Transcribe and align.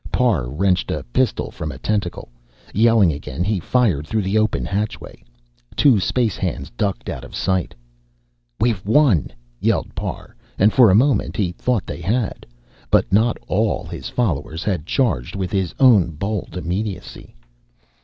Parr 0.11 0.47
wrenched 0.49 0.89
a 0.89 1.03
pistol 1.13 1.51
from 1.51 1.71
a 1.71 1.77
tentacle. 1.77 2.29
Yelling 2.73 3.13
again, 3.13 3.43
he 3.43 3.59
fired 3.59 4.07
through 4.07 4.23
the 4.23 4.35
open 4.35 4.65
hatchway. 4.65 5.23
Two 5.75 5.99
space 5.99 6.37
hands 6.37 6.71
ducked 6.71 7.07
out 7.07 7.23
of 7.23 7.35
sight. 7.35 7.75
"We've 8.59 8.83
won!" 8.83 9.27
yelled 9.59 9.93
Parr, 9.93 10.35
and 10.57 10.73
for 10.73 10.89
a 10.89 10.95
moment 10.95 11.37
he 11.37 11.51
thought 11.51 11.85
they 11.85 12.01
had. 12.01 12.47
But 12.89 13.13
not 13.13 13.37
all 13.47 13.83
his 13.83 14.09
followers 14.09 14.63
had 14.63 14.87
charged 14.87 15.35
with 15.35 15.51
his 15.51 15.71
own 15.79 16.15
bold 16.15 16.57
immediacy. 16.57 17.35